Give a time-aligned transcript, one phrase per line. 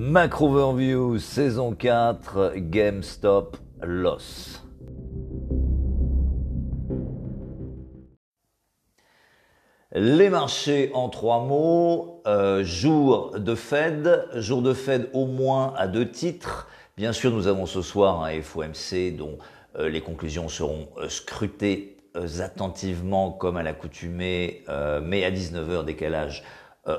[0.00, 4.64] Macro Overview, saison 4, GameStop Loss.
[9.90, 15.88] Les marchés en trois mots, euh, jour de Fed, jour de Fed au moins à
[15.88, 16.68] deux titres.
[16.96, 19.38] Bien sûr, nous avons ce soir un FOMC dont
[19.80, 21.96] euh, les conclusions seront euh, scrutées
[22.38, 24.64] attentivement comme à l'accoutumée,
[25.02, 26.42] mais à 19h décalage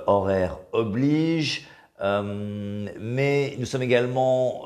[0.05, 1.67] horaire oblige.
[2.01, 4.65] Mais nous sommes également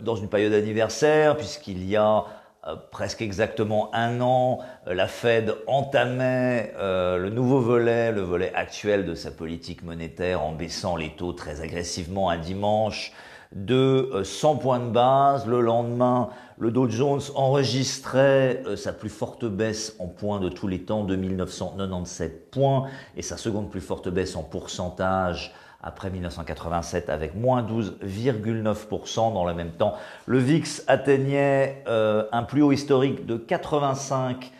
[0.00, 2.24] dans une période anniversaire puisqu'il y a
[2.66, 8.52] euh, presque exactement un an, euh, la Fed entamait euh, le nouveau volet, le volet
[8.54, 13.14] actuel de sa politique monétaire en baissant les taux très agressivement un dimanche
[13.52, 15.46] de 100 points de base.
[15.46, 20.82] Le lendemain, le Dow Jones enregistrait sa plus forte baisse en points de tous les
[20.82, 27.34] temps, de 1997 points, et sa seconde plus forte baisse en pourcentage après 1987 avec
[27.34, 29.94] moins 12,9% dans le même temps.
[30.26, 34.52] Le VIX atteignait euh, un plus haut historique de 85,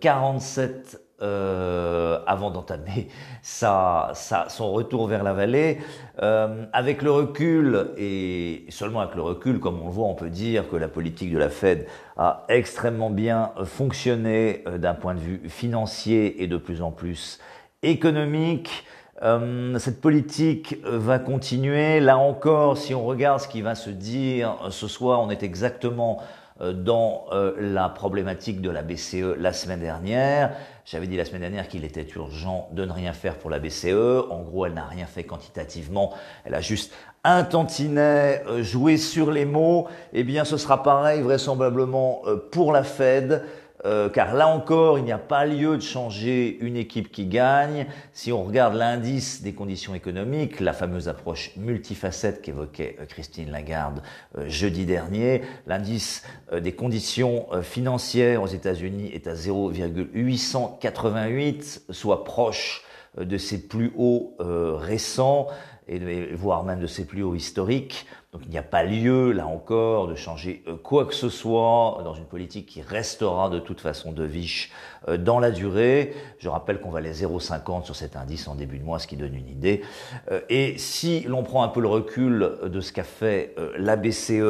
[0.00, 3.06] 47 euh, euh, avant d'entamer
[3.42, 5.78] son retour vers la vallée.
[6.20, 10.30] Euh, avec le recul, et seulement avec le recul, comme on le voit, on peut
[10.30, 15.48] dire que la politique de la Fed a extrêmement bien fonctionné d'un point de vue
[15.48, 17.38] financier et de plus en plus
[17.84, 18.84] économique.
[19.22, 22.00] Euh, cette politique euh, va continuer.
[22.00, 25.42] Là encore, si on regarde ce qui va se dire euh, ce soir, on est
[25.42, 26.20] exactement
[26.60, 27.24] dans
[27.58, 30.52] la problématique de la BCE la semaine dernière.
[30.84, 34.28] J'avais dit la semaine dernière qu'il était urgent de ne rien faire pour la BCE.
[34.30, 36.12] En gros, elle n'a rien fait quantitativement.
[36.44, 36.92] Elle a juste
[37.24, 39.88] un tantinet joué sur les mots.
[40.12, 43.42] Eh bien, ce sera pareil vraisemblablement pour la Fed.
[43.84, 47.86] Euh, car là encore, il n'y a pas lieu de changer une équipe qui gagne.
[48.12, 54.00] Si on regarde l'indice des conditions économiques, la fameuse approche multifacette qu'évoquait euh, Christine Lagarde
[54.38, 62.84] euh, jeudi dernier, l'indice des conditions financières aux États-Unis est à 0,888, soit proche
[63.16, 65.48] de ses plus hauts récents
[65.88, 68.06] et voire même de ses plus hauts historiques.
[68.32, 72.00] Donc il n'y a pas lieu, là encore, de changer euh, quoi que ce soit
[72.02, 74.70] dans une politique qui restera de toute façon de viche
[75.08, 76.14] euh, dans la durée.
[76.38, 79.18] Je rappelle qu'on va les 0,50 sur cet indice en début de mois, ce qui
[79.18, 79.82] donne une idée.
[80.30, 84.40] Euh, et si l'on prend un peu le recul de ce qu'a fait la BCE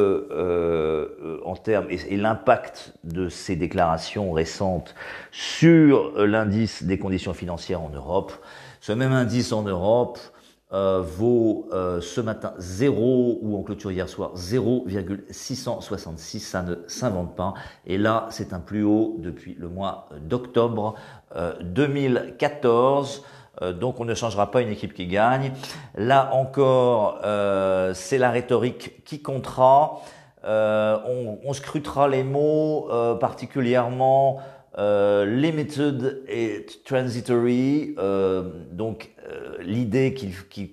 [1.43, 4.95] en termes et l'impact de ces déclarations récentes
[5.31, 8.31] sur l'indice des conditions financières en Europe,
[8.79, 10.19] ce même indice en Europe
[10.73, 17.35] euh, vaut euh, ce matin 0 ou en clôture hier soir 0,666, ça ne s'invente
[17.35, 17.53] pas.
[17.85, 20.95] Et là, c'est un plus haut depuis le mois d'octobre
[21.61, 23.23] 2014.
[23.61, 25.51] Euh, donc on ne changera pas une équipe qui gagne.
[25.95, 27.19] Là encore,
[27.93, 30.01] c'est la rhétorique qui comptera.
[30.43, 32.89] On, scrutera les mots,
[33.19, 34.41] particulièrement
[34.75, 37.95] limited et transitory,
[38.71, 39.11] donc
[39.63, 40.13] euh, l'idée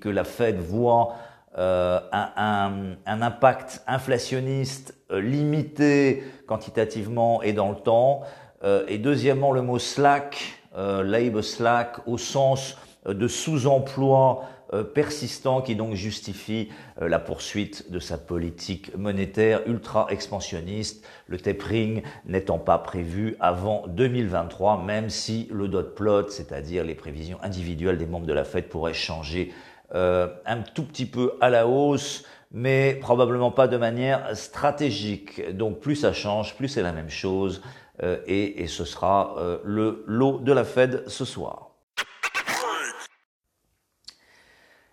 [0.00, 1.14] que la Fed voit
[1.58, 8.22] euh, un, impact inflationniste euh, limité quantitativement et dans le temps,
[8.88, 15.94] et deuxièmement le mot slack, labor slack au sens de sous-emploi euh, persistant qui donc
[15.94, 16.68] justifie
[17.02, 23.84] euh, la poursuite de sa politique monétaire ultra expansionniste, le tapering n'étant pas prévu avant
[23.88, 28.68] 2023, même si le dot plot, c'est-à-dire les prévisions individuelles des membres de la Fed,
[28.68, 29.52] pourraient changer
[29.94, 35.56] euh, un tout petit peu à la hausse mais probablement pas de manière stratégique.
[35.56, 37.62] Donc plus ça change, plus c'est la même chose,
[38.26, 41.69] et, et, ce sera le lot de la Fed ce soir.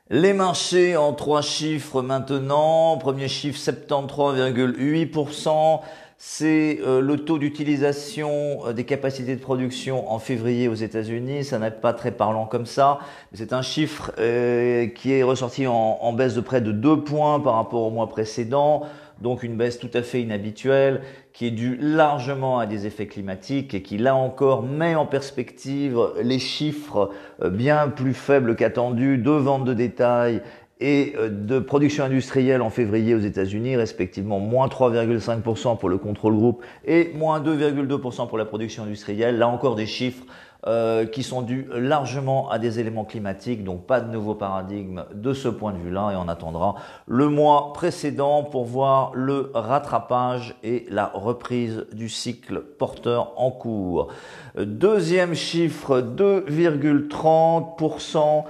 [0.09, 2.97] Les marchés en trois chiffres maintenant.
[2.97, 5.81] Premier chiffre 73,8%.
[6.17, 11.43] C'est euh, le taux d'utilisation euh, des capacités de production en février aux États-Unis.
[11.43, 12.99] Ça n'est pas très parlant comme ça.
[13.33, 17.41] C'est un chiffre euh, qui est ressorti en, en, baisse de près de 2 points
[17.41, 18.83] par rapport au mois précédent.
[19.21, 21.01] Donc une baisse tout à fait inhabituelle
[21.33, 25.99] qui est due largement à des effets climatiques et qui là encore met en perspective
[26.21, 27.11] les chiffres
[27.41, 30.41] euh, bien plus faibles qu'attendus de vente de détail
[30.79, 36.35] et euh, de production industrielle en février aux États-Unis, respectivement moins 3,5% pour le contrôle
[36.35, 39.37] groupe et moins 2,2% pour la production industrielle.
[39.37, 40.25] Là encore des chiffres
[40.67, 45.33] euh, qui sont dus largement à des éléments climatiques, donc pas de nouveau paradigme de
[45.33, 46.75] ce point de vue-là, et on attendra
[47.07, 54.09] le mois précédent pour voir le rattrapage et la reprise du cycle porteur en cours.
[54.57, 58.43] Deuxième chiffre, 2,30%.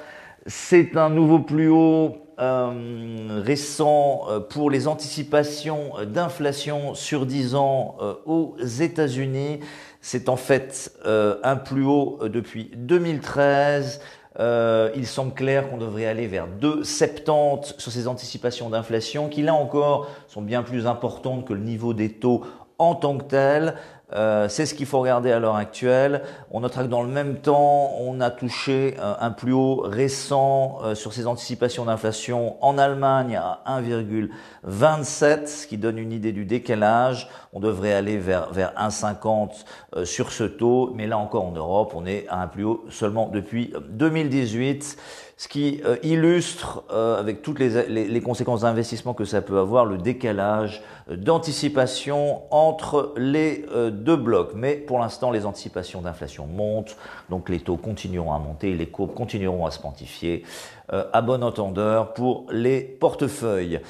[0.47, 7.97] C'est un nouveau plus haut euh, récents euh, pour les anticipations d'inflation sur 10 ans
[8.25, 9.59] aux États-Unis.
[10.01, 13.99] C'est en fait un plus haut depuis 2013.
[14.39, 20.07] il semble clair qu'on devrait aller vers 2,70 sur ces anticipations d'inflation, qui là encore
[20.27, 22.43] sont bien plus importantes que le niveau des taux
[22.79, 23.75] en tant que tel.
[24.13, 26.21] Euh, c'est ce qu'il faut regarder à l'heure actuelle.
[26.51, 30.79] On notera que dans le même temps, on a touché euh, un plus haut récent
[30.83, 36.45] euh, sur ces anticipations d'inflation en Allemagne à 1,27, ce qui donne une idée du
[36.45, 37.29] décalage.
[37.51, 42.05] On devrait aller vers, vers 1,50 sur ce taux, mais là encore en Europe, on
[42.05, 44.97] est à un plus haut seulement depuis 2018
[45.37, 49.85] ce qui euh, illustre, euh, avec toutes les, les, conséquences d'investissement que ça peut avoir,
[49.85, 50.81] le décalage
[51.11, 54.53] euh, d'anticipation entre les deux blocs.
[54.55, 56.97] Mais pour l'instant, les anticipations d'inflation montent,
[57.29, 60.43] donc les taux continueront à monter, les courbes continueront à se quantifier
[60.89, 63.81] à bon entendeur pour les portefeuilles.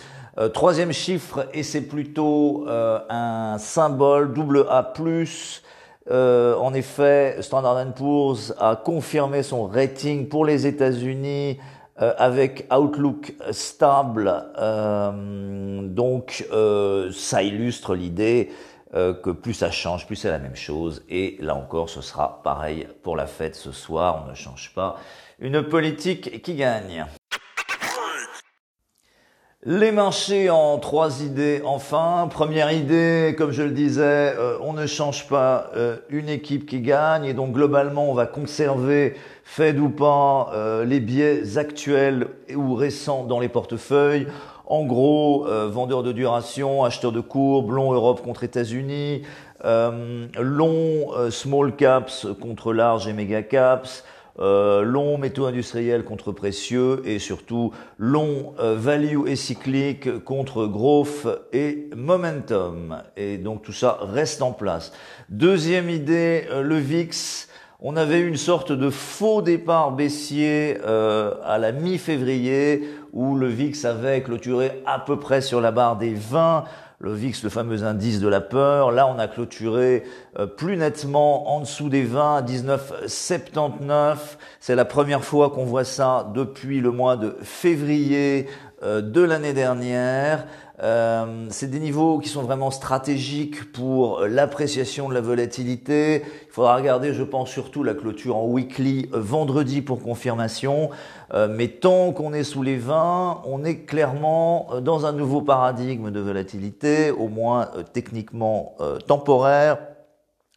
[0.54, 4.94] troisième chiffre, et c'est plutôt un symbole double A+,
[6.10, 11.60] euh, en effet, Standard Poor's a confirmé son rating pour les États-Unis
[12.02, 14.46] euh, avec outlook stable.
[14.58, 16.48] Euh, donc,
[17.12, 18.52] ça illustre l'idée
[18.94, 21.04] que plus ça change, plus c'est la même chose.
[21.10, 24.24] Et là encore, ce sera pareil pour la fête ce soir.
[24.26, 24.98] On ne change pas.
[25.40, 27.06] Une politique qui gagne.
[29.66, 32.30] Les marchés en trois idées enfin.
[32.30, 34.04] Première idée, comme je le disais,
[34.38, 38.28] euh, on ne change pas euh, une équipe qui gagne et donc globalement on va
[38.28, 44.28] conserver, Fed ou pas, euh, les biais actuels ou récents dans les portefeuilles.
[44.68, 49.22] En gros, vendeur de duration, acheteur de courbes, long Europe contre États-Unis,
[49.64, 54.04] long small caps contre large et méga caps,
[54.40, 61.28] euh, long métaux industriels contre précieux et surtout long euh, value et cyclique contre growth
[61.54, 63.02] et momentum.
[63.16, 64.94] Et donc tout ça reste en place.
[65.30, 67.48] Deuxième idée, euh, le VIX.
[67.80, 74.24] On avait une sorte de faux départ baissier à la mi-février où le VIX avait
[74.24, 76.64] clôturé à peu près sur la barre des 20
[77.00, 78.92] le VIX, le fameux indice de la peur.
[78.92, 80.04] Là, on a clôturé
[80.40, 84.18] euh, plus nettement en dessous des 20, 19,79.
[84.60, 88.48] C'est la première fois qu'on voit ça depuis le mois de février
[88.84, 90.46] de l'année dernière.
[90.84, 96.24] Euh, c'est des niveaux qui sont vraiment stratégiques pour l'appréciation de la volatilité.
[96.48, 100.92] Il faudra regarder, je pense, surtout la clôture en weekly vendredi pour confirmation.
[101.34, 106.12] Euh, mais tant qu'on est sous les 20, on est clairement dans un nouveau paradigme
[106.12, 108.76] de volatilité, au moins techniquement
[109.08, 109.80] temporaire,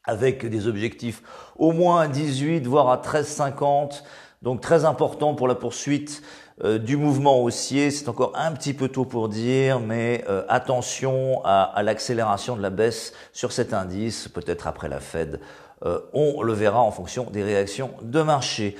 [0.04, 1.22] avec des objectifs
[1.56, 4.02] au moins à 18, voire à 13,50.
[4.42, 6.22] Donc très important pour la poursuite
[6.62, 11.40] euh, du mouvement haussier, c'est encore un petit peu tôt pour dire, mais euh, attention
[11.44, 15.40] à, l'accélération de la baisse sur cet indice, peut-être après la Fed.
[15.86, 18.76] Euh, on le verra en fonction des réactions de marché.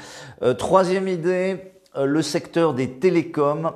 [0.59, 3.73] troisième idée, le secteur des télécoms.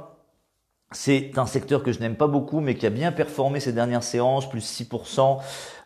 [0.95, 4.05] C'est un secteur que je n'aime pas beaucoup, mais qui a bien performé ces dernières
[4.05, 5.39] séances, plus 6%.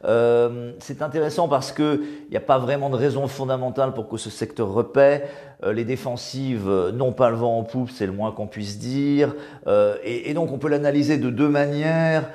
[0.05, 4.19] Euh, c'est intéressant parce que il n'y a pas vraiment de raison fondamentale pour que
[4.19, 5.27] ce secteur repaie.
[5.65, 9.35] Euh, les défensives n'ont pas le vent en poupe, c'est le moins qu'on puisse dire.
[9.67, 12.29] Euh, et, donc on peut l'analyser de deux manières.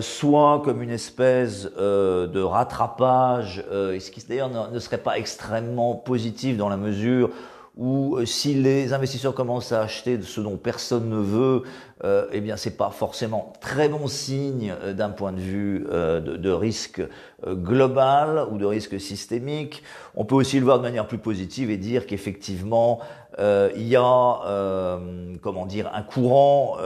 [0.00, 6.68] soit comme une espèce de rattrapage, ce qui d'ailleurs ne serait pas extrêmement positif dans
[6.68, 7.30] la mesure
[7.76, 11.62] ou euh, si les investisseurs commencent à acheter de ce dont personne ne veut,
[12.04, 16.20] euh, eh bien c'est pas forcément très bon signe euh, d'un point de vue euh,
[16.20, 17.02] de, de, risque
[17.46, 19.82] global ou de risque systémique.
[20.14, 23.00] On peut aussi le voir de manière plus positive et dire qu'effectivement
[23.38, 24.98] il y a
[25.42, 26.76] comment dire un courant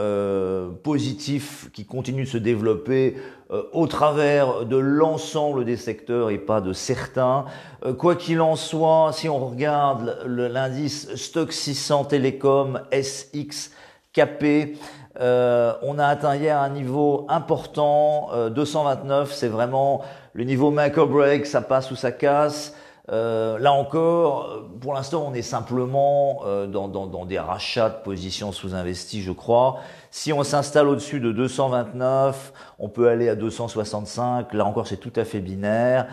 [0.83, 3.15] positif qui continue de se développer
[3.73, 7.45] au travers de l'ensemble des secteurs et pas de certains.
[7.97, 14.77] quoi qu'il en soit, si on regarde l'indice Stock 600 Télécom SXKP,
[15.19, 20.01] euh, on a atteint hier un niveau important, 229, euh, c'est vraiment
[20.33, 22.73] le niveau make or break, ça passe ou ça casse.
[23.11, 29.21] Euh, là encore, pour l'instant, on est simplement dans, dans, des rachats de positions sous-investies,
[29.21, 29.77] je crois.
[30.11, 34.53] Si on s'installe au-dessus de 229, on peut aller à 265.
[34.53, 36.07] Là encore, c'est tout à fait binaire.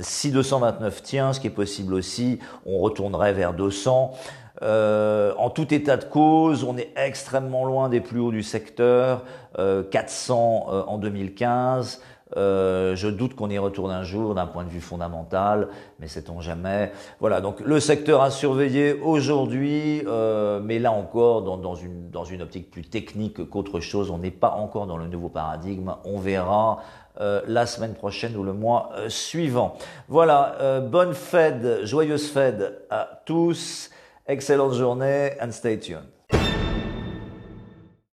[0.00, 4.14] si 229 tient, ce qui est possible aussi, on retournerait vers 200.
[4.62, 9.24] Euh, en tout état de cause, on est extrêmement loin des plus hauts du secteur,
[9.56, 12.00] 400 euh, euh, en 2015.
[12.36, 15.68] Euh, je doute qu'on y retourne un jour d'un point de vue fondamental,
[15.98, 16.92] mais sait-on jamais.
[17.20, 22.42] Voilà, donc le secteur à surveiller aujourd'hui, euh, mais là encore dans, une, dans une
[22.42, 24.10] optique plus technique qu'autre chose.
[24.10, 25.94] On n'est pas encore dans le nouveau paradigme.
[26.04, 26.82] On verra
[27.20, 29.76] euh, la semaine prochaine ou le mois euh, suivant.
[30.08, 33.90] Voilà, bonne Fed, joyeuse Fed à tous.
[34.26, 36.17] Excellente journée and stay tuned.